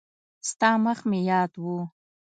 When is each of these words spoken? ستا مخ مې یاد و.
ستا 0.49 0.69
مخ 0.83 0.99
مې 1.09 1.19
یاد 1.29 1.51
و. 1.63 1.65